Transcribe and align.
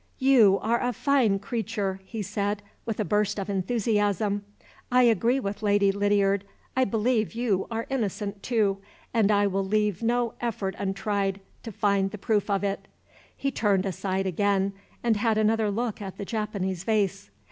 "You 0.17 0.57
are 0.63 0.81
a 0.81 0.93
fine 0.93 1.37
creature!" 1.37 2.01
he 2.03 2.23
said, 2.23 2.63
with 2.87 2.99
a 2.99 3.05
burst 3.05 3.39
of 3.39 3.51
enthusiasm. 3.51 4.43
"I 4.91 5.03
agree 5.03 5.39
with 5.39 5.61
Lady 5.61 5.91
Lydiard 5.91 6.43
I 6.75 6.85
believe 6.85 7.35
you 7.35 7.67
are 7.69 7.85
innocent, 7.87 8.41
too; 8.41 8.79
and 9.13 9.29
I 9.31 9.45
will 9.45 9.63
leave 9.63 10.01
no 10.01 10.33
effort 10.41 10.73
untried 10.79 11.39
to 11.61 11.71
find 11.71 12.09
the 12.09 12.17
proof 12.17 12.49
of 12.49 12.63
it." 12.63 12.87
He 13.37 13.51
turned 13.51 13.85
aside 13.85 14.25
again, 14.25 14.73
and 15.03 15.17
had 15.17 15.37
another 15.37 15.69
look 15.69 16.01
at 16.01 16.17
the 16.17 16.25
Japanese 16.25 16.83
vase. 16.83 17.29